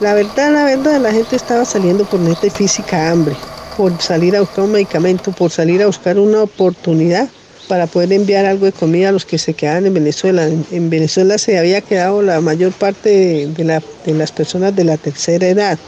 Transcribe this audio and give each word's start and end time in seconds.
La 0.00 0.14
verdad, 0.14 0.52
la 0.52 0.62
verdad, 0.62 1.00
la 1.00 1.12
gente 1.12 1.34
estaba 1.34 1.64
saliendo 1.64 2.04
por 2.04 2.20
neta 2.20 2.48
física 2.50 3.10
hambre, 3.10 3.34
por 3.76 4.00
salir 4.00 4.36
a 4.36 4.40
buscar 4.40 4.64
un 4.64 4.70
medicamento, 4.70 5.32
por 5.32 5.50
salir 5.50 5.82
a 5.82 5.86
buscar 5.86 6.20
una 6.20 6.42
oportunidad 6.42 7.28
para 7.66 7.88
poder 7.88 8.12
enviar 8.12 8.46
algo 8.46 8.66
de 8.66 8.72
comida 8.72 9.08
a 9.08 9.12
los 9.12 9.24
que 9.24 9.38
se 9.38 9.54
quedaban 9.54 9.86
en 9.86 9.94
Venezuela. 9.94 10.46
En, 10.46 10.88
Venezuela 10.88 11.36
se 11.36 11.58
había 11.58 11.80
quedado 11.80 12.22
la 12.22 12.40
mayor 12.40 12.70
parte 12.70 13.48
de, 13.48 13.82
las 14.14 14.30
personas 14.30 14.76
de 14.76 14.84
la 14.84 14.98
tercera 14.98 15.48
edad 15.48 15.78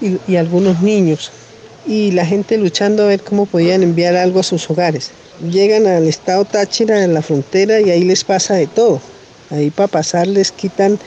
y, 0.00 0.34
algunos 0.34 0.82
niños. 0.82 1.30
Y 1.86 2.10
la 2.10 2.26
gente 2.26 2.58
luchando 2.58 3.04
a 3.04 3.06
ver 3.06 3.22
cómo 3.22 3.46
podían 3.46 3.84
enviar 3.84 4.16
algo 4.16 4.40
a 4.40 4.42
sus 4.42 4.68
hogares. 4.68 5.12
Llegan 5.48 5.86
al 5.86 6.08
estado 6.08 6.44
Táchira 6.44 7.04
en 7.04 7.14
la 7.14 7.22
frontera 7.22 7.80
y 7.80 7.90
ahí 7.90 8.02
les 8.02 8.24
pasa 8.24 8.54
de 8.54 8.66
todo. 8.66 9.00
Ahí 9.50 9.70
para 9.70 9.86
pasar 9.86 10.26
les 10.26 10.50
quitan 10.50 10.98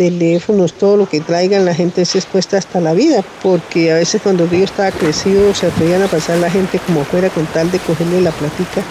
teléfonos, 0.00 0.72
todo 0.72 0.96
lo 0.96 1.06
que 1.06 1.20
traigan, 1.20 1.66
la 1.66 1.74
gente 1.74 2.06
se 2.06 2.16
expuesta 2.16 2.56
hasta 2.56 2.80
la 2.80 2.94
vida, 2.94 3.22
porque 3.42 3.92
a 3.92 3.96
veces 3.96 4.22
cuando 4.22 4.44
el 4.44 4.48
río 4.48 4.64
estaba 4.64 4.90
crecido 4.92 5.54
se 5.54 5.66
atrevían 5.66 6.00
a 6.00 6.06
pasar 6.06 6.38
la 6.38 6.50
gente 6.50 6.78
como 6.78 7.04
fuera 7.04 7.28
con 7.28 7.44
tal 7.48 7.70
de 7.70 7.78
cogerle 7.80 8.22
la 8.22 8.30
platica 8.30 8.82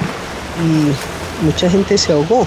y 0.64 1.44
mucha 1.44 1.68
gente 1.68 1.98
se 1.98 2.14
ahogó. 2.14 2.46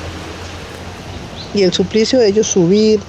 Y 1.54 1.64
el 1.64 1.72
suplicio 1.72 2.20
de 2.20 2.28
ellos 2.28 2.46
subir, 2.46 3.00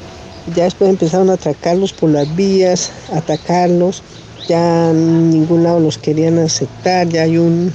ya 0.56 0.64
después 0.64 0.90
empezaron 0.90 1.30
a 1.30 1.34
atracarlos 1.34 1.94
por 1.94 2.10
las 2.10 2.36
vías, 2.36 2.90
atacarlos, 3.14 4.02
ya 4.48 4.90
en 4.90 5.30
ningún 5.30 5.62
lado 5.62 5.80
los 5.80 6.00
querían 6.00 6.40
aceptar, 6.40 7.08
ya 7.10 7.22
hay 7.22 7.38
un, 7.38 7.72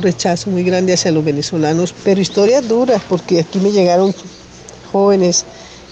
rechazo 0.00 0.48
muy 0.48 0.62
grande 0.64 0.94
hacia 0.94 1.12
los 1.12 1.22
venezolanos, 1.22 1.94
pero 2.04 2.22
historias 2.22 2.66
duras, 2.66 3.02
porque 3.06 3.40
aquí 3.40 3.58
me 3.58 3.70
llegaron 3.70 4.14
jóvenes 4.92 5.44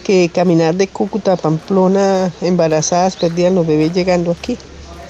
que 0.07 0.31
caminar 0.33 0.77
de 0.77 0.87
Cúcuta 0.87 1.33
a 1.33 1.37
Pamplona 1.37 2.33
embarazadas 2.41 3.17
perdían 3.17 3.57
los 3.57 3.67
bebés 3.67 3.93
llegando 3.93 4.31
aquí, 4.31 4.57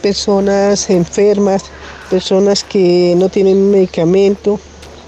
personas 0.01 0.89
enfermas, 0.89 1.65
personas 2.09 2.65
que 2.65 3.15
no 3.15 3.29
tienen 3.29 3.71
medicamento, 3.71 4.59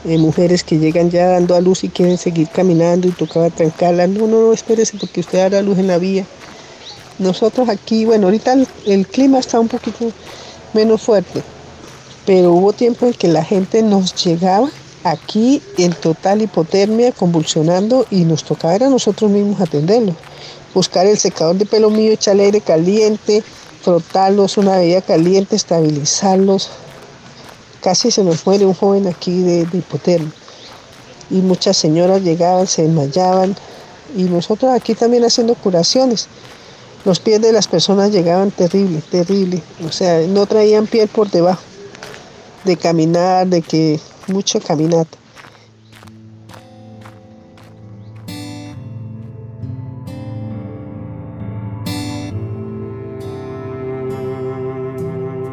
eh, 0.05 0.19
mujeres 0.19 0.63
que 0.63 0.77
llegan 0.77 1.11
ya 1.11 1.29
dando 1.29 1.55
a 1.55 1.63
luz 1.63 1.85
y 1.85 1.89
quieren 1.89 2.19
seguir 2.19 2.49
caminando 2.49 3.09
y 3.09 3.13
tocaba 3.13 3.49
trancarla. 3.49 4.07
No, 4.07 4.27
no, 4.27 4.43
no, 4.43 4.53
espérese 4.53 4.99
porque 4.99 5.21
usted 5.21 5.39
dará 5.39 5.63
luz 5.63 5.79
en 5.79 5.87
la 5.87 5.97
vía. 5.97 6.27
Nosotros 7.19 7.71
aquí, 7.71 8.05
bueno, 8.05 8.27
ahorita 8.27 8.57
el, 8.85 9.07
clima 9.07 9.39
está 9.39 9.59
un 9.59 9.69
poquito 9.69 10.13
menos 10.75 11.01
fuerte, 11.01 11.43
pero 12.27 12.53
hubo 12.53 12.75
tiempo 12.75 13.07
en 13.07 13.15
que 13.15 13.29
la 13.29 13.43
gente 13.43 13.83
nos 13.83 14.15
llegaba 14.23 14.69
aquí 15.05 15.63
en 15.77 15.93
total 15.93 16.43
hipotermia, 16.43 17.13
convulsionando 17.13 18.07
y 18.11 18.25
nos 18.25 18.45
tocaba 18.45 18.75
a 18.75 18.91
nosotros 18.91 19.31
mismos 19.31 19.61
atenderlo. 19.61 20.15
Buscar 20.75 21.07
el 21.07 21.19
secador 21.19 21.57
de 21.57 21.67
pelo 21.67 21.91
mío, 21.91 22.13
echarle 22.13 22.45
aire 22.45 22.61
caliente, 22.61 23.43
frotarlos 23.83 24.59
una 24.59 24.77
bebida 24.79 25.01
caliente, 25.01 25.57
estabilizarlos, 25.57 26.71
Casi 27.81 28.11
se 28.11 28.25
nos 28.25 28.45
muere 28.45 28.67
un 28.67 28.75
joven 28.75 29.07
aquí 29.07 29.41
de, 29.43 29.65
de 29.65 29.79
hipotermia. 29.79 30.33
Y 31.31 31.37
muchas 31.37 31.77
señoras 31.77 32.23
llegaban, 32.23 32.67
se 32.67 32.83
desmayaban. 32.83 33.55
Y 34.17 34.25
nosotros 34.25 34.73
aquí 34.73 34.95
también 34.95 35.25
haciendo 35.25 35.55
curaciones. 35.55 36.27
Los 37.05 37.21
pies 37.21 37.41
de 37.41 37.53
las 37.53 37.69
personas 37.69 38.11
llegaban 38.11 38.51
terrible, 38.51 39.01
terrible. 39.11 39.63
O 39.87 39.93
sea, 39.93 40.27
no 40.27 40.47
traían 40.47 40.87
piel 40.87 41.09
por 41.09 41.31
debajo. 41.31 41.63
De 42.65 42.77
caminar, 42.77 43.47
de 43.47 43.63
que 43.63 44.01
mucho 44.29 44.61
caminata. 44.61 45.19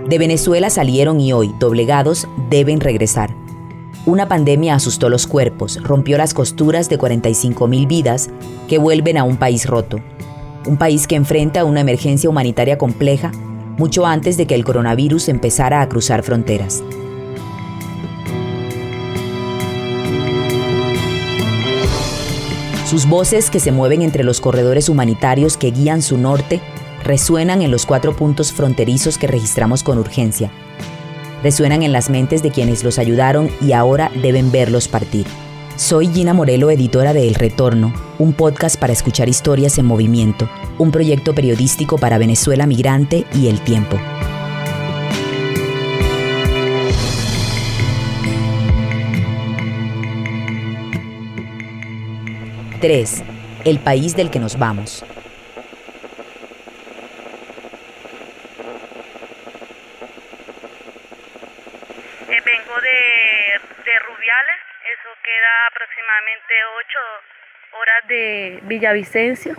De 0.07 0.19
Venezuela 0.19 0.69
salieron 0.69 1.19
y 1.19 1.33
hoy, 1.33 1.51
doblegados, 1.59 2.27
deben 2.51 2.79
regresar. 2.79 3.33
Una 4.05 4.27
pandemia 4.27 4.75
asustó 4.75 5.09
los 5.09 5.25
cuerpos, 5.25 5.81
rompió 5.81 6.19
las 6.19 6.35
costuras 6.35 6.89
de 6.89 6.99
45.000 6.99 7.87
vidas 7.87 8.29
que 8.67 8.77
vuelven 8.77 9.17
a 9.17 9.23
un 9.23 9.37
país 9.37 9.65
roto. 9.65 9.99
Un 10.67 10.77
país 10.77 11.07
que 11.07 11.15
enfrenta 11.15 11.65
una 11.65 11.81
emergencia 11.81 12.29
humanitaria 12.29 12.77
compleja 12.77 13.31
mucho 13.77 14.05
antes 14.05 14.37
de 14.37 14.45
que 14.45 14.55
el 14.55 14.63
coronavirus 14.63 15.27
empezara 15.27 15.81
a 15.81 15.89
cruzar 15.89 16.21
fronteras. 16.21 16.83
Sus 22.85 23.07
voces 23.07 23.49
que 23.49 23.59
se 23.59 23.71
mueven 23.71 24.03
entre 24.03 24.23
los 24.23 24.39
corredores 24.39 24.89
humanitarios 24.89 25.57
que 25.57 25.71
guían 25.71 26.03
su 26.03 26.19
norte 26.19 26.61
resuenan 27.03 27.63
en 27.63 27.71
los 27.71 27.83
cuatro 27.87 28.15
puntos 28.15 28.53
fronterizos 28.53 29.17
que 29.17 29.25
registramos 29.25 29.81
con 29.81 29.97
urgencia. 29.97 30.51
Resuenan 31.41 31.81
en 31.81 31.91
las 31.91 32.11
mentes 32.11 32.43
de 32.43 32.51
quienes 32.51 32.83
los 32.83 32.99
ayudaron 32.99 33.49
y 33.59 33.73
ahora 33.73 34.11
deben 34.21 34.51
verlos 34.51 34.87
partir. 34.87 35.25
Soy 35.77 36.07
Gina 36.07 36.35
Morelo, 36.35 36.69
editora 36.69 37.13
de 37.13 37.27
El 37.27 37.33
Retorno, 37.33 37.91
un 38.19 38.33
podcast 38.33 38.79
para 38.79 38.93
escuchar 38.93 39.29
historias 39.29 39.79
en 39.79 39.85
movimiento, 39.87 40.47
un 40.77 40.91
proyecto 40.91 41.33
periodístico 41.33 41.97
para 41.97 42.19
Venezuela 42.19 42.67
Migrante 42.67 43.25
y 43.33 43.47
El 43.47 43.61
Tiempo. 43.61 43.97
¡3! 52.85 53.23
El 53.63 53.79
país 53.79 54.15
del 54.15 54.29
que 54.29 54.37
nos 54.37 54.59
vamos. 54.59 55.03
aproximadamente 65.67 66.53
ocho 66.79 66.99
horas 67.79 68.07
de 68.07 68.59
Villavicencio. 68.67 69.55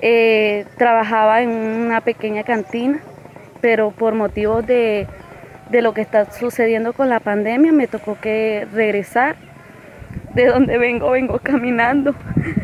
Eh, 0.00 0.64
trabajaba 0.78 1.42
en 1.42 1.50
una 1.50 2.00
pequeña 2.00 2.44
cantina, 2.44 3.00
pero 3.60 3.90
por 3.90 4.14
motivos 4.14 4.66
de, 4.66 5.06
de 5.68 5.82
lo 5.82 5.92
que 5.92 6.00
está 6.00 6.32
sucediendo 6.32 6.94
con 6.94 7.10
la 7.10 7.20
pandemia 7.20 7.72
me 7.72 7.88
tocó 7.88 8.18
que 8.18 8.66
regresar. 8.72 9.36
De 10.38 10.46
donde 10.46 10.78
vengo, 10.78 11.10
vengo 11.10 11.40
caminando. 11.40 12.14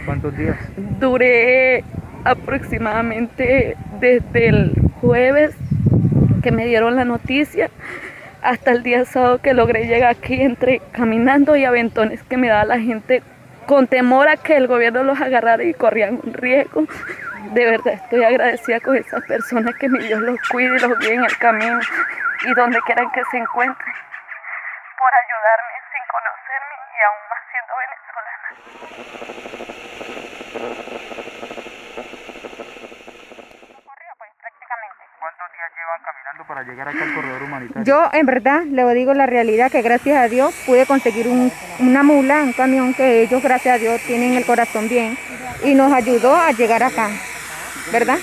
¿Cuántos 0.05 0.37
días? 0.37 0.57
Duré 0.77 1.83
aproximadamente 2.25 3.77
desde 3.99 4.49
el 4.49 4.75
jueves 5.01 5.57
que 6.41 6.53
me 6.53 6.67
dieron 6.67 6.95
la 6.95 7.05
noticia 7.05 7.71
hasta 8.43 8.71
el 8.71 8.85
día 8.85 9.05
sábado 9.05 9.41
que 9.43 9.55
logré 9.55 9.87
llegar 9.87 10.11
aquí 10.11 10.41
entre 10.41 10.83
caminando 10.93 11.57
y 11.57 11.65
aventones 11.65 12.23
que 12.23 12.37
me 12.37 12.47
daba 12.47 12.65
la 12.65 12.79
gente 12.79 13.25
con 13.67 13.89
temor 13.89 14.29
a 14.29 14.37
que 14.37 14.57
el 14.57 14.69
gobierno 14.69 15.03
los 15.03 15.21
agarrara 15.21 15.65
y 15.65 15.75
corrían 15.75 16.21
un 16.23 16.33
riesgo. 16.33 16.85
De 17.55 17.65
verdad 17.65 17.95
estoy 17.95 18.23
agradecida 18.23 18.79
con 18.79 18.95
esas 18.95 19.25
personas 19.25 19.75
que 19.75 19.89
mi 19.89 19.99
Dios 19.99 20.21
los 20.21 20.39
cuide 20.49 20.77
y 20.77 20.79
los 20.79 20.97
guíe 21.01 21.15
en 21.15 21.25
el 21.25 21.37
camino 21.39 21.81
y 22.47 22.55
donde 22.55 22.79
quieran 22.83 23.11
que 23.11 23.23
se 23.33 23.39
encuentren 23.39 23.95
por 25.05 25.11
ayudarme 25.13 25.75
sin 25.91 26.05
conocerme 26.15 26.75
y 26.95 27.01
aún 27.05 27.23
más 27.29 27.43
siendo 27.51 27.73
venezolana. 27.83 28.49
caminando 28.65 28.84
para 36.47 36.63
llegar 36.63 36.89
acá 36.89 37.03
al 37.03 37.15
corredor 37.15 37.43
humanitario? 37.43 37.85
Yo, 37.85 38.11
en 38.13 38.27
verdad, 38.27 38.63
le 38.65 38.95
digo 38.95 39.15
la 39.15 39.27
realidad 39.27 39.71
que 39.71 39.83
gracias 39.83 40.17
a 40.17 40.29
Dios 40.29 40.55
pude 40.67 40.87
conseguir 40.87 41.27
una 41.79 42.03
mula, 42.03 42.43
un 42.43 42.53
camión 42.53 42.95
que 42.95 43.23
ellos, 43.23 43.43
gracias 43.43 43.77
a 43.77 43.79
Dios, 43.79 44.01
tienen 44.03 44.35
el 44.35 44.45
corazón 44.45 44.89
bien 44.89 45.17
y 45.63 45.75
nos 45.75 45.93
ayudó 45.93 46.37
a 46.37 46.53
llegar 46.53 46.83
acá, 46.83 47.09
¿verdad? 47.93 48.19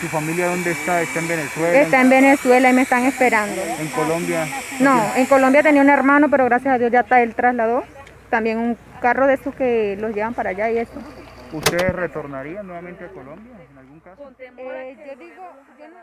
¿Su 0.00 0.08
familia 0.08 0.48
dónde 0.48 0.72
está? 0.72 1.00
¿Está 1.00 1.18
en 1.20 1.28
Venezuela? 1.28 1.78
Está 1.78 2.00
en 2.00 2.10
Venezuela 2.10 2.70
y 2.70 2.72
me 2.72 2.82
están 2.82 3.04
esperando. 3.04 3.62
¿En 3.78 3.88
Colombia? 3.88 4.46
No, 4.80 5.14
en 5.14 5.26
Colombia 5.26 5.62
tenía 5.62 5.80
un 5.82 5.88
hermano, 5.88 6.28
pero 6.28 6.44
gracias 6.44 6.74
a 6.74 6.78
Dios 6.78 6.92
ya 6.92 7.00
está 7.00 7.22
él 7.22 7.34
trasladó. 7.34 7.84
También 8.28 8.58
un 8.58 8.76
carro 9.04 9.26
de 9.26 9.34
esos 9.34 9.54
que 9.54 9.98
los 10.00 10.14
llevan 10.14 10.32
para 10.32 10.48
allá 10.48 10.70
y 10.70 10.78
eso. 10.78 10.94
¿Usted 11.52 11.92
retornaría 11.92 12.62
nuevamente 12.62 13.04
a 13.04 13.08
Colombia 13.08 13.52
en 13.70 13.76
algún 13.76 14.00
caso? 14.00 14.22
Eh, 14.40 14.96
yo 15.06 15.16
digo, 15.16 15.42
yo 15.78 15.88
no 15.88 15.94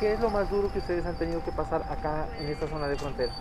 ¿Qué 0.00 0.14
es 0.14 0.20
lo 0.20 0.30
más 0.30 0.48
duro 0.48 0.72
que 0.72 0.78
ustedes 0.78 1.04
han 1.04 1.18
tenido 1.18 1.44
que 1.44 1.52
pasar 1.52 1.82
acá 1.90 2.24
en 2.40 2.48
esta 2.48 2.66
zona 2.68 2.88
de 2.88 2.96
frontera? 2.96 3.32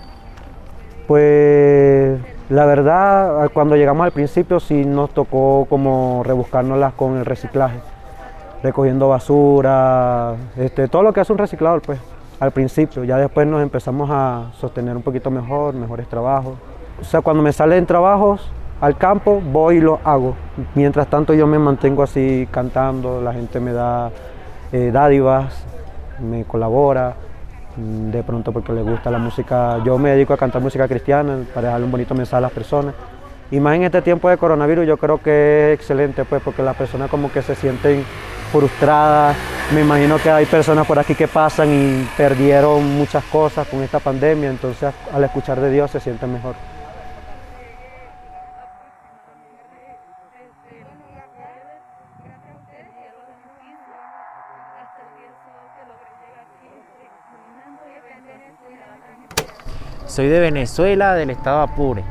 Pues 1.07 2.19
la 2.49 2.65
verdad, 2.65 3.49
cuando 3.53 3.77
llegamos 3.77 4.03
al 4.03 4.11
principio 4.11 4.59
sí 4.59 4.83
nos 4.83 5.13
tocó 5.13 5.65
como 5.69 6.21
rebuscárnoslas 6.25 6.95
con 6.95 7.15
el 7.15 7.25
reciclaje, 7.25 7.79
recogiendo 8.61 9.07
basura, 9.07 10.35
este, 10.57 10.89
todo 10.89 11.01
lo 11.01 11.13
que 11.13 11.21
hace 11.21 11.31
un 11.31 11.39
reciclador 11.39 11.81
pues, 11.81 11.99
al 12.41 12.51
principio. 12.51 13.05
Ya 13.05 13.15
después 13.15 13.47
nos 13.47 13.63
empezamos 13.63 14.09
a 14.11 14.51
sostener 14.59 14.97
un 14.97 15.01
poquito 15.01 15.31
mejor, 15.31 15.75
mejores 15.75 16.09
trabajos. 16.09 16.57
O 17.01 17.03
sea, 17.03 17.21
cuando 17.21 17.43
me 17.43 17.53
salen 17.53 17.85
trabajos, 17.85 18.49
al 18.83 18.97
campo, 18.97 19.41
voy 19.41 19.77
y 19.77 19.79
lo 19.79 20.01
hago. 20.03 20.35
Mientras 20.75 21.07
tanto 21.07 21.33
yo 21.33 21.47
me 21.47 21.57
mantengo 21.57 22.03
así 22.03 22.47
cantando, 22.51 23.21
la 23.21 23.31
gente 23.31 23.61
me 23.61 23.71
da 23.71 24.11
eh, 24.73 24.91
dádivas, 24.91 25.63
me 26.19 26.43
colabora, 26.43 27.15
mm, 27.77 28.11
de 28.11 28.23
pronto 28.23 28.51
porque 28.51 28.73
le 28.73 28.81
gusta 28.81 29.09
la 29.09 29.19
música, 29.19 29.81
yo 29.85 29.97
me 29.97 30.09
dedico 30.09 30.33
a 30.33 30.37
cantar 30.37 30.61
música 30.61 30.85
cristiana 30.87 31.45
para 31.53 31.69
darle 31.69 31.85
un 31.85 31.91
bonito 31.91 32.13
mensaje 32.13 32.39
a 32.39 32.41
las 32.41 32.51
personas. 32.51 32.93
Y 33.51 33.59
más 33.61 33.75
en 33.75 33.83
este 33.83 34.01
tiempo 34.01 34.29
de 34.29 34.37
coronavirus 34.37 34.85
yo 34.85 34.97
creo 34.97 35.21
que 35.21 35.71
es 35.71 35.79
excelente 35.79 36.25
pues 36.25 36.41
porque 36.43 36.61
las 36.61 36.75
personas 36.75 37.09
como 37.09 37.31
que 37.31 37.41
se 37.41 37.55
sienten 37.55 38.03
frustradas. 38.51 39.37
Me 39.73 39.81
imagino 39.81 40.17
que 40.17 40.29
hay 40.29 40.45
personas 40.45 40.85
por 40.85 40.99
aquí 40.99 41.15
que 41.15 41.29
pasan 41.29 41.69
y 41.69 42.09
perdieron 42.17 42.97
muchas 42.97 43.23
cosas 43.25 43.65
con 43.67 43.81
esta 43.81 43.99
pandemia, 43.99 44.49
entonces 44.49 44.93
al 45.13 45.23
escuchar 45.23 45.61
de 45.61 45.71
Dios 45.71 45.89
se 45.89 46.01
sienten 46.01 46.33
mejor. 46.33 46.72
Soy 60.13 60.27
de 60.27 60.39
Venezuela, 60.39 61.15
del 61.15 61.31
estado 61.31 61.61
Apure. 61.61 62.03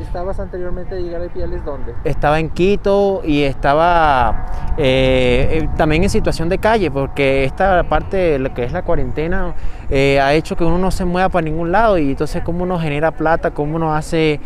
¿Estabas 0.00 0.40
anteriormente 0.40 0.94
de 0.94 1.02
llegar 1.02 1.20
a 1.20 1.26
Ipiales 1.26 1.62
dónde? 1.62 1.92
Estaba 2.02 2.40
en 2.40 2.48
Quito 2.48 3.20
y 3.22 3.42
estaba 3.42 4.46
eh, 4.78 5.48
eh, 5.50 5.68
también 5.76 6.02
en 6.02 6.08
situación 6.08 6.48
de 6.48 6.56
calle, 6.56 6.90
porque 6.90 7.44
esta 7.44 7.82
parte 7.82 8.16
de 8.16 8.38
lo 8.38 8.54
que 8.54 8.64
es 8.64 8.72
la 8.72 8.80
cuarentena 8.80 9.52
eh, 9.90 10.18
ha 10.18 10.32
hecho 10.32 10.56
que 10.56 10.64
uno 10.64 10.78
no 10.78 10.90
se 10.90 11.04
mueva 11.04 11.28
para 11.28 11.44
ningún 11.44 11.72
lado 11.72 11.98
y 11.98 12.12
entonces 12.12 12.42
cómo 12.42 12.62
uno 12.62 12.78
genera 12.78 13.10
plata, 13.10 13.50
cómo 13.50 13.76
uno 13.76 13.94
hace 13.94 14.40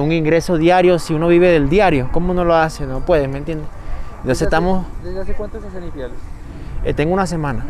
un 0.00 0.12
ingreso 0.12 0.56
diario 0.56 0.98
si 0.98 1.12
uno 1.12 1.28
vive 1.28 1.48
del 1.48 1.68
diario, 1.68 2.08
cómo 2.10 2.32
uno 2.32 2.42
lo 2.42 2.54
hace, 2.54 2.86
no 2.86 3.00
puede, 3.00 3.28
¿me 3.28 3.36
entiendes? 3.36 3.68
Entonces 4.22 4.40
estamos... 4.40 4.86
¿Desde 5.04 5.20
hace 5.20 5.34
cuánto 5.34 5.58
estás 5.58 5.74
en 5.74 5.88
Ipiales? 5.88 6.16
tengo 6.96 7.12
una 7.12 7.26
semana. 7.26 7.66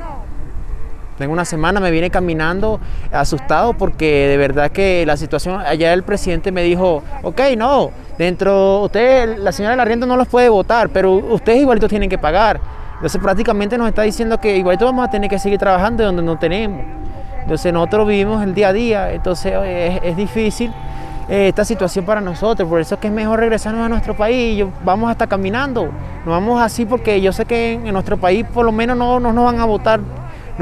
Tengo 1.23 1.35
una 1.35 1.45
semana, 1.45 1.79
me 1.79 1.93
viene 1.93 2.11
caminando 2.11 2.81
asustado 3.13 3.75
porque 3.75 4.27
de 4.27 4.37
verdad 4.37 4.73
que 4.73 5.07
la 5.07 5.17
situación, 5.17 5.61
allá 5.61 5.93
el 5.93 6.03
presidente 6.03 6.51
me 6.51 6.65
dijo, 6.65 7.05
ok, 7.23 7.43
no, 7.57 7.93
dentro, 8.19 8.81
usted, 8.81 9.39
la 9.39 9.53
señora 9.53 9.75
del 9.75 9.81
arriendo 9.81 10.05
no 10.05 10.17
los 10.17 10.27
puede 10.27 10.49
votar, 10.49 10.89
pero 10.89 11.13
ustedes 11.13 11.61
igualito 11.61 11.87
tienen 11.87 12.11
que 12.11 12.19
pagar. 12.19 12.59
Entonces 12.97 13.23
prácticamente 13.23 13.79
nos 13.79 13.87
está 13.87 14.03
diciendo 14.03 14.41
que 14.41 14.57
igualito 14.57 14.85
vamos 14.85 15.07
a 15.07 15.13
tener 15.13 15.31
que 15.31 15.39
seguir 15.39 15.61
trabajando 15.61 16.03
donde 16.03 16.25
no 16.25 16.37
tenemos. 16.41 16.85
Entonces 17.41 17.73
nosotros 17.73 18.09
vivimos 18.09 18.43
el 18.43 18.53
día 18.53 18.71
a 18.71 18.73
día, 18.73 19.13
entonces 19.13 19.53
es, 20.03 20.17
difícil 20.17 20.73
eh, 21.29 21.47
esta 21.47 21.65
situación 21.65 22.05
para 22.05 22.21
nosotros, 22.21 22.69
por 22.69 22.81
eso 22.81 22.97
es 22.97 23.01
que 23.01 23.07
es 23.07 23.13
mejor 23.13 23.39
regresarnos 23.39 23.87
a 23.87 23.89
nuestro 23.89 24.17
país, 24.17 24.65
vamos 24.85 25.09
hasta 25.09 25.29
caminando, 25.29 25.85
nos 25.85 26.27
vamos 26.27 26.61
así 26.61 26.85
porque 26.85 27.21
yo 27.21 27.33
sé 27.33 27.45
que 27.45 27.75
en, 27.75 27.93
nuestro 27.93 28.17
país 28.17 28.45
por 28.53 28.67
lo 28.67 28.73
menos 28.73 28.97
no, 28.97 29.21
no 29.21 29.33
nos 29.33 29.45
van 29.45 29.61
a 29.61 29.65
votar 29.67 30.01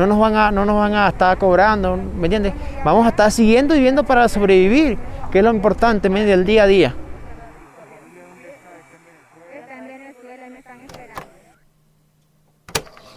no 0.00 0.06
nos 0.06 0.18
van 0.18 0.34
a, 0.34 0.50
no 0.50 0.64
nos 0.64 0.76
van 0.76 0.94
a 0.94 1.08
estar 1.08 1.36
cobrando, 1.36 1.96
¿me 1.96 2.26
entiendes? 2.26 2.54
Vamos 2.84 3.04
a 3.04 3.10
estar 3.10 3.30
siguiendo 3.30 3.74
viviendo 3.74 4.02
para 4.02 4.28
sobrevivir, 4.28 4.98
que 5.30 5.38
es 5.38 5.44
lo 5.44 5.50
importante, 5.50 6.08
del 6.08 6.44
día 6.44 6.62
a 6.62 6.66
día. 6.66 6.94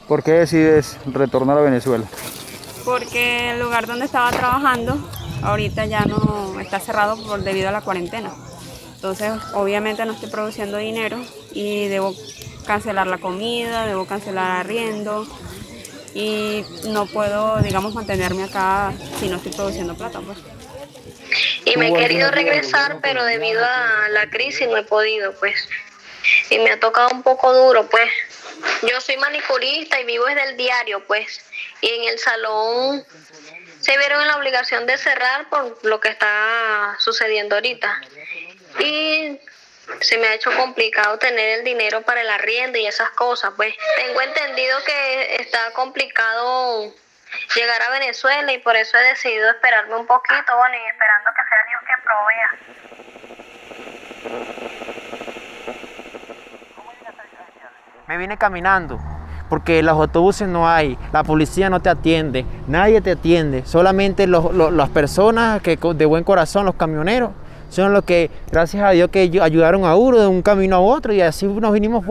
¿Por 0.08 0.22
qué 0.22 0.34
decides 0.34 0.98
retornar 1.06 1.58
a 1.58 1.62
Venezuela? 1.62 2.06
Porque 2.84 3.52
el 3.52 3.62
lugar 3.62 3.88
donde 3.88 4.06
estaba 4.06 4.30
trabajando 4.32 4.98
ahorita 5.42 5.86
ya 5.86 6.04
no 6.06 6.60
está 6.60 6.80
cerrado 6.80 7.16
por 7.26 7.42
debido 7.44 7.70
a 7.70 7.72
la 7.72 7.82
cuarentena. 7.82 8.32
Entonces, 8.96 9.32
obviamente 9.54 10.06
no 10.06 10.14
estoy 10.14 10.30
produciendo 10.30 10.78
dinero 10.78 11.18
y 11.54 11.88
debo 11.88 12.14
cancelar 12.66 13.08
la 13.08 13.18
comida, 13.18 13.86
debo 13.86 14.06
cancelar 14.06 14.60
arriendo, 14.60 15.26
y 16.14 16.66
no 16.86 17.06
puedo, 17.06 17.58
digamos, 17.62 17.94
mantenerme 17.94 18.44
acá 18.44 18.94
si 19.20 19.28
no 19.28 19.38
estoy 19.38 19.52
produciendo 19.52 19.96
plata, 19.96 20.20
pues. 20.22 20.38
Y 21.66 21.78
me 21.78 21.90
he 21.90 21.94
querido 21.94 22.30
regresar, 22.32 23.00
pero 23.02 23.24
debido 23.24 23.64
a 23.64 24.10
la 24.10 24.30
crisis 24.30 24.68
no 24.68 24.78
he 24.78 24.84
podido, 24.84 25.34
pues. 25.34 25.68
Y 26.50 26.60
me 26.60 26.72
ha 26.72 26.80
tocado 26.80 27.10
un 27.12 27.24
poco 27.24 27.54
duro, 27.54 27.88
pues. 27.90 28.10
Yo 28.84 29.02
soy 29.02 29.18
manicurista 29.18 30.00
y 30.00 30.06
vivo 30.06 30.26
desde 30.26 30.50
el 30.50 30.58
diario, 30.58 31.04
pues. 31.06 31.42
Y 31.82 31.90
en 31.90 32.10
el 32.10 32.20
salón 32.20 33.04
se 33.80 33.98
vieron 33.98 34.22
en 34.22 34.28
la 34.28 34.38
obligación 34.38 34.86
de 34.86 34.98
cerrar 34.98 35.50
por 35.50 35.80
lo 35.84 36.00
que 36.00 36.10
está 36.10 36.96
sucediendo 37.00 37.56
ahorita. 37.56 38.02
Y 38.80 39.40
se 40.00 40.18
me 40.18 40.28
ha 40.28 40.34
hecho 40.34 40.52
complicado 40.58 41.18
tener 41.18 41.60
el 41.60 41.66
dinero 41.66 42.02
para 42.02 42.22
el 42.22 42.30
arriendo 42.30 42.78
y 42.78 42.86
esas 42.86 43.10
cosas. 43.12 43.54
Pues 43.56 43.74
tengo 43.96 44.22
entendido 44.22 44.78
que 44.86 45.36
está 45.36 45.72
complicado 45.74 46.94
llegar 47.56 47.82
a 47.82 47.90
Venezuela 47.92 48.52
y 48.54 48.60
por 48.60 48.76
eso 48.76 48.98
he 48.98 49.04
decidido 49.04 49.50
esperarme 49.50 49.96
un 49.96 50.06
poquito, 50.06 50.56
bueno, 50.58 50.76
y 50.76 50.88
esperando 50.90 51.30
que 51.36 51.42
sea 51.50 51.64
Dios 51.70 51.82
que 51.88 51.94
provea. 52.04 52.50
Me 58.08 58.18
vine 58.18 58.38
caminando 58.38 59.00
porque 59.50 59.84
los 59.84 59.94
autobuses 59.94 60.48
no 60.48 60.68
hay, 60.68 60.98
la 61.12 61.24
policía 61.24 61.70
no 61.70 61.80
te 61.80 61.90
atiende, 61.90 62.44
nadie 62.68 63.02
te 63.02 63.12
atiende, 63.12 63.64
solamente 63.66 64.26
las 64.26 64.90
personas 64.90 65.62
que 65.62 65.78
de 65.78 66.06
buen 66.06 66.24
corazón, 66.24 66.66
los 66.66 66.74
camioneros, 66.74 67.32
son 67.74 67.94
los 67.94 68.04
que, 68.04 68.30
gracias 68.52 68.84
a 68.84 68.92
Dios, 68.92 69.10
que 69.10 69.40
ayudaron 69.42 69.86
a 69.86 69.96
uno 69.96 70.20
de 70.20 70.28
un 70.28 70.42
camino 70.42 70.76
a 70.76 70.80
otro 70.80 71.14
y 71.14 71.22
así 71.22 71.48
nos 71.48 71.74
vinimos 71.74 72.06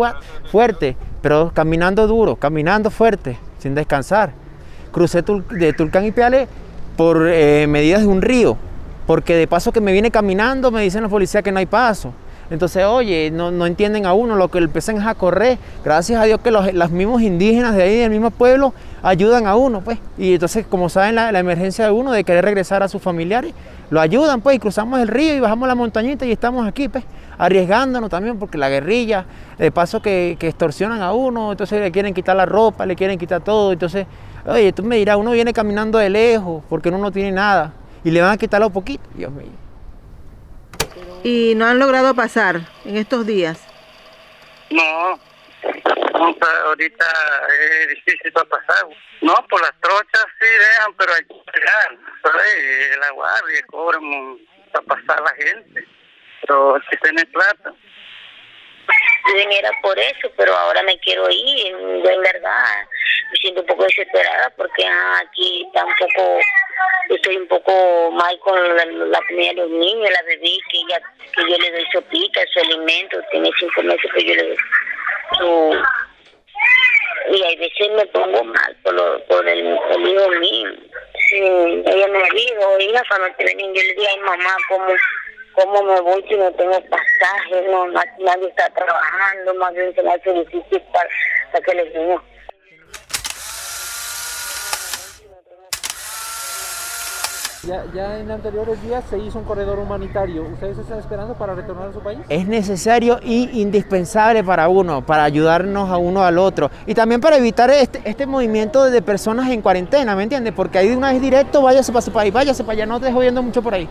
fuerte, 0.51 0.97
pero 1.21 1.53
caminando 1.55 2.07
duro, 2.07 2.37
caminando 2.37 2.91
fuerte, 2.91 3.39
sin 3.59 3.75
descansar. 3.75 4.33
Crucé 4.91 5.23
de 5.23 5.73
Tulcán 5.73 6.05
y 6.05 6.13
Piale 6.13 6.49
por 6.97 7.29
eh, 7.29 7.67
medidas 7.69 8.03
de 8.03 8.09
un 8.09 8.23
río, 8.23 8.57
porque 9.07 9.37
de 9.37 9.47
paso 9.47 9.73
que 9.73 9.81
me 9.81 9.93
viene 9.93 10.11
caminando 10.11 10.71
me 10.71 10.83
dicen 10.83 11.03
los 11.03 11.11
policías 11.11 11.43
que 11.43 11.53
no 11.53 11.59
hay 11.59 11.67
paso. 11.67 12.13
Entonces, 12.51 12.85
oye, 12.85 13.31
no, 13.31 13.65
entienden 13.65 14.05
a 14.05 14.13
uno, 14.13 14.37
lo 14.37 14.49
que 14.49 14.59
empiezan 14.59 14.99
es 14.99 15.07
a 15.07 15.15
correr. 15.15 15.57
Gracias 15.83 16.21
a 16.21 16.25
Dios 16.25 16.41
que 16.41 16.51
los, 16.51 16.91
mismos 16.91 17.23
indígenas 17.23 17.75
de 17.75 17.85
ahí, 17.85 17.97
del 17.97 18.11
mismo 18.11 18.31
pueblo, 18.31 18.75
ayudan 19.03 19.47
a 19.47 19.57
uno, 19.57 19.81
pues. 19.81 19.99
Y 20.19 20.35
entonces, 20.35 20.67
como 20.69 20.91
saben 20.91 21.15
la 21.15 21.39
emergencia 21.39 21.87
de 21.87 21.93
uno 21.93 22.13
de 22.13 22.25
querer 22.25 22.45
regresar 22.45 22.83
a 22.83 22.89
sus 22.89 23.01
familiares, 23.01 23.55
lo 23.93 24.01
ayudan, 24.01 24.41
pues, 24.41 24.57
y 24.57 24.59
cruzamos 24.59 25.01
el 25.01 25.09
río 25.09 25.35
y 25.35 25.41
bajamos 25.41 25.69
la 25.69 25.75
montañita 25.75 26.25
y 26.25 26.33
estamos 26.33 26.67
aquí, 26.67 26.89
pues, 26.89 27.05
arriesgándonos 27.37 28.09
también, 28.09 28.39
porque 28.39 28.57
la 28.57 28.71
guerrilla, 28.71 29.27
de 29.59 29.71
paso 29.71 30.01
que, 30.01 30.39
extorsionan 30.41 31.03
a 31.03 31.13
uno, 31.13 31.51
entonces 31.51 31.79
le 31.79 31.93
quieren 31.93 32.15
quitar 32.15 32.35
la 32.35 32.47
ropa, 32.47 32.87
le 32.87 32.97
quieren 32.97 33.19
quitar 33.19 33.43
todo, 33.43 33.71
entonces, 33.71 34.07
oye, 34.47 34.73
tú 34.73 34.83
me 34.83 34.97
dirás, 34.97 35.19
uno 35.19 35.33
viene 35.33 35.53
caminando 35.53 35.99
de 35.99 36.09
lejos 36.09 36.65
porque 36.71 36.89
uno 36.89 36.97
no 36.97 37.13
tiene 37.13 37.33
nada 37.33 37.75
y 38.03 38.11
le 38.11 38.23
van 38.23 38.31
a 38.31 38.39
quitar 38.39 38.63
lo 38.63 38.71
poquito, 38.71 39.05
Dios 39.15 39.31
mío. 39.31 39.53
¿Y 41.23 41.53
no 41.55 41.67
han 41.67 41.79
logrado 41.79 42.15
pasar 42.15 42.63
en 42.87 42.97
estos 42.97 43.27
días? 43.27 43.61
No, 44.71 45.19
ahorita 46.65 47.07
es 47.61 47.89
difícil 47.89 48.33
para 48.33 48.49
pasar. 48.49 48.87
No, 49.21 49.35
por 49.49 49.61
las 49.61 49.73
trochas 49.81 50.27
sí 50.41 50.47
dejan, 50.47 50.95
pero 50.95 51.13
hay 51.15 51.25
que 51.25 51.53
pegar, 51.53 51.97
¿sabes? 52.23 52.99
La 52.99 53.11
guardia 53.11 53.63
cobran 53.69 54.39
para 54.73 54.87
pasar 54.87 55.23
la 55.23 55.35
gente, 55.45 55.87
pero 56.41 56.79
si 56.91 56.97
tiene 56.99 57.25
plata. 57.27 57.73
Yo 59.29 59.35
viniera 59.35 59.71
por 59.81 59.97
eso, 59.97 60.31
pero 60.37 60.55
ahora 60.55 60.83
me 60.83 60.99
quiero 60.99 61.29
ir. 61.31 61.71
Yo 61.71 62.11
en 62.11 62.21
verdad 62.21 62.89
me 63.31 63.37
siento 63.37 63.61
un 63.61 63.67
poco 63.69 63.85
desesperada 63.85 64.51
porque 64.57 64.85
aquí 64.85 65.65
está 65.67 65.85
un 65.85 65.95
poco, 65.95 66.41
estoy 67.11 67.37
un 67.37 67.47
poco 67.47 68.11
mal 68.11 68.37
con 68.41 68.77
la, 68.77 68.85
la 68.85 69.21
comida 69.29 69.51
de 69.51 69.55
los 69.55 69.71
niños, 69.71 70.11
la 70.11 70.23
bebé, 70.23 70.59
que, 70.71 70.81
ya, 70.89 71.01
que 71.01 71.51
yo 71.51 71.59
le 71.59 71.71
doy 71.71 71.87
sopita, 71.93 72.41
su 72.53 72.61
alimento, 72.61 73.21
tiene 73.31 73.51
cinco 73.59 73.83
meses 73.85 74.11
que 74.13 74.25
yo 74.25 74.35
le 74.35 74.49
doy 74.49 74.57
su 75.39 75.75
y 77.31 77.43
a 77.43 77.59
veces 77.59 77.91
me 77.97 78.07
pongo 78.07 78.45
mal 78.45 78.77
por, 78.83 78.95
lo, 78.95 79.25
por 79.27 79.49
el, 79.49 79.67
el, 79.67 80.09
hijo 80.09 80.29
mío. 80.41 80.73
Sí, 81.29 81.83
ella 81.87 82.09
me 82.09 82.23
dijo, 82.35 82.79
hija, 82.81 83.03
cuando 83.09 83.35
te 83.37 83.45
venía, 83.45 83.67
yo 83.67 83.83
le 83.83 83.95
dije, 83.95 84.09
ay 84.09 84.21
mamá, 84.21 84.57
¿cómo, 84.69 84.93
¿cómo 85.55 85.83
me 85.83 86.01
voy 86.01 86.25
si 86.29 86.35
no 86.35 86.53
tengo 86.53 86.79
pasaje? 86.89 87.69
No, 87.71 87.87
nadie 87.87 88.49
está 88.49 88.69
trabajando, 88.71 89.55
más 89.55 89.73
bien 89.73 89.95
se 89.95 90.03
me 90.03 90.13
hace 90.13 90.33
difícil 90.33 90.83
para, 90.93 91.09
para 91.53 91.65
que 91.65 91.75
les 91.75 91.95
niños 91.95 92.21
Ya, 97.65 97.85
ya, 97.95 98.19
en 98.19 98.29
anteriores 98.29 98.83
días 98.83 99.05
se 99.09 99.17
hizo 99.21 99.39
un 99.39 99.45
corredor 99.45 99.79
humanitario. 99.79 100.43
¿Ustedes 100.53 100.79
están 100.79 100.99
esperando 100.99 101.35
para 101.35 101.55
retornar 101.55 101.91
a 101.91 101.93
su 101.93 102.01
país? 102.01 102.19
Es 102.29 102.49
necesario 102.49 103.21
y 103.23 103.61
indispensable 103.61 104.43
para 104.43 104.69
uno, 104.69 105.07
para 105.07 105.23
ayudarnos 105.23 105.89
a 105.89 105.97
uno 105.97 106.25
al 106.25 106.39
otro. 106.39 106.73
Y 106.87 106.95
también 106.95 107.21
para 107.21 107.37
evitar 107.37 107.71
este, 107.71 108.03
este 108.05 108.27
movimiento 108.27 108.91
de 108.91 109.01
personas 109.01 109.49
en 109.49 109.63
cuarentena, 109.63 110.17
¿me 110.17 110.25
entiendes? 110.25 110.53
Porque 110.53 110.79
ahí 110.79 110.89
de 110.89 110.97
una 110.97 111.13
vez 111.13 111.23
directo, 111.23 111.63
váyase 111.63 111.93
para 111.93 112.03
su 112.03 112.11
país, 112.11 112.33
váyase 112.33 112.65
para 112.65 112.73
allá, 112.73 112.87
no 112.87 112.99
te 112.99 113.13
jodiendo 113.13 113.45
mucho 113.45 113.63
por 113.63 113.75
ahí. 113.75 113.89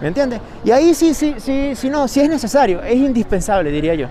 ¿Me 0.00 0.06
entiendes? 0.06 0.40
Y 0.64 0.70
ahí 0.70 0.94
sí, 0.94 1.12
sí, 1.12 1.34
sí, 1.38 1.72
sí, 1.74 1.90
no, 1.90 2.06
sí 2.06 2.20
es 2.20 2.28
necesario, 2.28 2.80
es 2.84 2.94
indispensable, 2.94 3.72
diría 3.72 3.96
yo. 3.96 4.06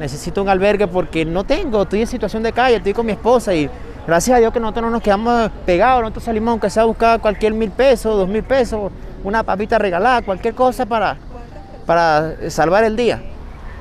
Necesito 0.00 0.42
un 0.42 0.48
albergue 0.48 0.88
porque 0.88 1.24
no 1.24 1.44
tengo, 1.44 1.82
estoy 1.82 2.00
en 2.00 2.06
situación 2.08 2.42
de 2.42 2.52
calle, 2.52 2.76
estoy 2.76 2.92
con 2.92 3.06
mi 3.06 3.12
esposa 3.12 3.54
y 3.54 3.70
gracias 4.06 4.36
a 4.36 4.40
Dios 4.40 4.52
que 4.52 4.60
nosotros 4.60 4.84
no 4.84 4.90
nos 4.90 5.02
quedamos 5.02 5.50
pegados, 5.64 6.02
nosotros 6.02 6.24
salimos 6.24 6.52
aunque 6.52 6.70
sea 6.70 6.82
a 6.82 6.86
buscar 6.86 7.20
cualquier 7.20 7.54
mil 7.54 7.70
pesos, 7.70 8.16
dos 8.16 8.28
mil 8.28 8.42
pesos, 8.42 8.90
una 9.24 9.42
papita 9.42 9.78
regalada, 9.78 10.22
cualquier 10.22 10.54
cosa 10.54 10.86
para, 10.86 11.16
para 11.86 12.50
salvar 12.50 12.84
el 12.84 12.96
día. 12.96 13.22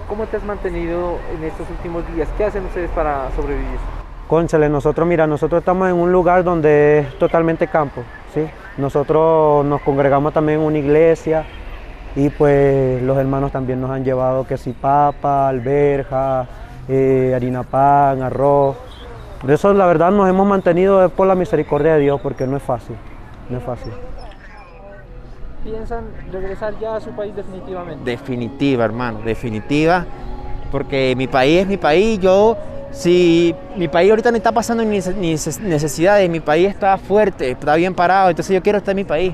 ¿Cómo 0.07 0.25
te 0.25 0.37
has 0.37 0.43
mantenido 0.43 1.17
en 1.35 1.43
estos 1.43 1.69
últimos 1.69 2.03
días? 2.13 2.27
¿Qué 2.37 2.43
hacen 2.45 2.65
ustedes 2.65 2.89
para 2.91 3.29
sobrevivir? 3.35 3.79
Cónchale, 4.27 4.69
nosotros, 4.69 5.07
mira, 5.07 5.27
nosotros 5.27 5.59
estamos 5.59 5.89
en 5.89 5.95
un 5.95 6.11
lugar 6.11 6.43
donde 6.43 6.99
es 6.99 7.19
totalmente 7.19 7.67
campo, 7.67 8.01
¿sí? 8.33 8.45
Nosotros 8.77 9.65
nos 9.65 9.81
congregamos 9.81 10.33
también 10.33 10.59
en 10.59 10.65
una 10.65 10.77
iglesia 10.77 11.45
y 12.15 12.29
pues 12.29 13.01
los 13.03 13.17
hermanos 13.17 13.51
también 13.51 13.81
nos 13.81 13.91
han 13.91 14.03
llevado 14.03 14.45
que 14.45 14.57
si 14.57 14.71
papa, 14.71 15.47
alberja, 15.49 16.45
eh, 16.87 17.33
harina 17.35 17.63
pan, 17.63 18.21
arroz. 18.21 18.90
De 19.43 19.55
eso 19.55 19.73
la 19.73 19.87
verdad 19.87 20.11
nos 20.11 20.29
hemos 20.29 20.47
mantenido 20.47 21.09
por 21.09 21.27
la 21.27 21.35
misericordia 21.35 21.95
de 21.95 22.01
Dios 22.01 22.21
porque 22.21 22.45
no 22.45 22.57
es 22.57 22.63
fácil, 22.63 22.95
no 23.49 23.57
es 23.57 23.63
fácil. 23.63 23.91
¿Piensan 25.63 26.05
regresar 26.31 26.73
ya 26.79 26.95
a 26.95 26.99
su 26.99 27.11
país 27.11 27.35
definitivamente? 27.35 28.09
Definitiva, 28.09 28.85
hermano, 28.85 29.21
definitiva, 29.23 30.05
porque 30.71 31.13
mi 31.15 31.27
país 31.27 31.61
es 31.61 31.67
mi 31.67 31.77
país, 31.77 32.19
yo 32.19 32.57
si 32.91 33.55
mi 33.75 33.87
país 33.87 34.09
ahorita 34.09 34.31
no 34.31 34.37
está 34.37 34.51
pasando 34.51 34.83
ni 34.83 34.99
necesidades, 34.99 36.29
mi 36.29 36.39
país 36.39 36.69
está 36.69 36.97
fuerte, 36.97 37.51
está 37.51 37.75
bien 37.75 37.93
parado, 37.93 38.29
entonces 38.29 38.53
yo 38.53 38.61
quiero 38.61 38.77
estar 38.77 38.91
en 38.91 38.97
mi 38.97 39.03
país. 39.03 39.33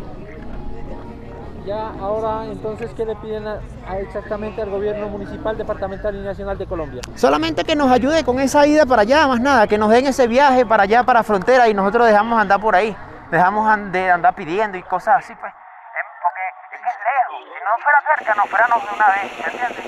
Ya 1.67 1.89
ahora, 1.99 2.45
entonces, 2.45 2.89
¿qué 2.95 3.05
le 3.05 3.13
piden 3.17 3.43
exactamente 3.99 4.61
al 4.61 4.69
gobierno 4.69 5.09
municipal, 5.09 5.57
departamental 5.57 6.15
y 6.15 6.19
nacional 6.21 6.57
de 6.57 6.65
Colombia? 6.65 7.01
Solamente 7.15 7.65
que 7.65 7.75
nos 7.75 7.91
ayude 7.91 8.23
con 8.23 8.39
esa 8.39 8.65
ida 8.65 8.85
para 8.85 9.01
allá, 9.01 9.27
más 9.27 9.41
nada, 9.41 9.67
que 9.67 9.77
nos 9.77 9.89
den 9.89 10.07
ese 10.07 10.27
viaje 10.27 10.65
para 10.65 10.83
allá, 10.83 11.03
para 11.03 11.23
frontera 11.23 11.67
y 11.67 11.73
nosotros 11.73 12.07
dejamos 12.07 12.39
andar 12.39 12.61
por 12.61 12.73
ahí, 12.73 12.95
dejamos 13.31 13.91
de 13.91 14.09
andar 14.09 14.33
pidiendo 14.33 14.77
y 14.77 14.83
cosas 14.83 15.17
así, 15.25 15.33
pues. 15.41 15.51
Porque 16.23 16.39
es 16.77 16.81
que 16.81 16.87
es 16.87 16.95
lejos, 17.03 17.43
si 17.43 17.59
no 17.65 17.71
fuera 17.83 17.99
cerca, 18.15 18.35
nos 18.35 18.49
fuéramos 18.49 18.83
de 18.83 18.89
una 18.95 19.07
vez, 19.09 19.31
¿entiendes? 19.45 19.85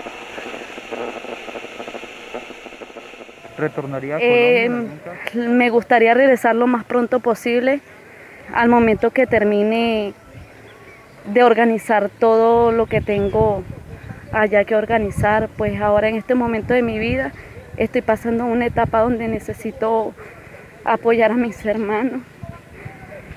¿Retornaría 3.58 4.16
a 4.16 4.20
Eh, 4.22 4.68
Colombia? 4.68 5.50
me 5.50 5.70
gustaría 5.70 6.14
regresar 6.14 6.56
lo 6.56 6.68
más 6.68 6.84
pronto 6.84 7.22
posible, 7.22 7.80
al 8.54 8.68
momento 8.68 9.12
que 9.12 9.28
termine 9.28 10.14
de 11.34 11.44
organizar 11.44 12.10
todo 12.10 12.72
lo 12.72 12.86
que 12.86 13.02
tengo 13.02 13.64
allá 14.32 14.64
que 14.66 14.76
organizar. 14.76 15.50
Pues 15.58 15.80
ahora 15.82 16.10
en 16.10 16.16
este 16.16 16.36
momento 16.36 16.74
de 16.74 16.82
mi 16.82 17.00
vida 17.00 17.32
estoy 17.78 18.02
pasando 18.02 18.46
una 18.46 18.66
etapa 18.66 19.02
donde 19.02 19.28
necesito 19.28 20.14
apoyar 20.84 21.32
a 21.32 21.36
mis 21.36 21.66
hermanos. 21.66 22.22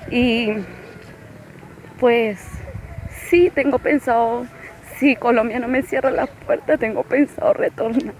Y 0.09 0.53
pues 1.99 2.39
sí, 3.29 3.51
tengo 3.53 3.79
pensado, 3.79 4.45
si 4.97 5.15
Colombia 5.15 5.59
no 5.59 5.67
me 5.67 5.81
cierra 5.81 6.11
la 6.11 6.27
puerta, 6.27 6.77
tengo 6.77 7.03
pensado 7.03 7.53
retornar. 7.53 8.13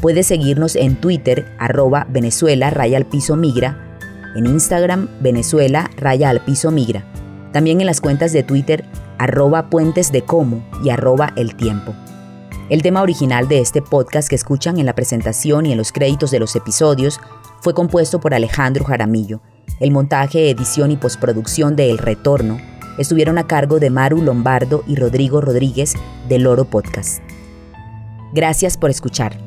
Puedes 0.00 0.26
seguirnos 0.26 0.76
en 0.76 0.96
Twitter, 0.96 1.54
arroba 1.58 2.06
Venezuela 2.10 2.70
raya 2.70 2.96
al 2.96 3.06
piso 3.06 3.36
migra, 3.36 3.98
en 4.34 4.46
Instagram, 4.46 5.08
Venezuela 5.20 5.90
raya 5.96 6.30
al 6.30 6.40
piso 6.40 6.70
migra, 6.70 7.04
también 7.52 7.80
en 7.80 7.86
las 7.86 8.00
cuentas 8.00 8.32
de 8.32 8.42
Twitter, 8.42 8.84
arroba 9.18 9.68
puentes 9.68 10.10
de 10.10 10.22
como 10.22 10.66
y 10.82 10.90
arroba 10.90 11.32
el 11.36 11.54
tiempo. 11.54 11.94
El 12.70 12.80
tema 12.80 13.02
original 13.02 13.46
de 13.46 13.60
este 13.60 13.82
podcast 13.82 14.28
que 14.28 14.34
escuchan 14.34 14.78
en 14.78 14.86
la 14.86 14.94
presentación 14.94 15.66
y 15.66 15.72
en 15.72 15.78
los 15.78 15.92
créditos 15.92 16.30
de 16.30 16.40
los 16.40 16.56
episodios 16.56 17.20
fue 17.60 17.74
compuesto 17.74 18.20
por 18.20 18.32
Alejandro 18.32 18.84
Jaramillo. 18.84 19.42
El 19.78 19.90
montaje, 19.90 20.48
edición 20.48 20.90
y 20.90 20.96
postproducción 20.96 21.76
de 21.76 21.90
El 21.90 21.98
Retorno 21.98 22.71
estuvieron 22.98 23.38
a 23.38 23.46
cargo 23.46 23.78
de 23.78 23.90
Maru 23.90 24.22
Lombardo 24.22 24.84
y 24.86 24.96
Rodrigo 24.96 25.40
Rodríguez 25.40 25.94
de 26.28 26.38
Loro 26.38 26.64
Podcast. 26.64 27.22
Gracias 28.32 28.76
por 28.76 28.90
escuchar. 28.90 29.38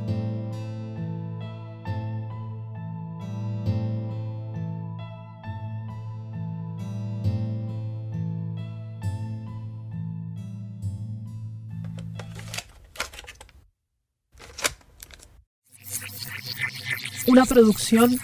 Una 17.28 17.44
producción 17.46 18.18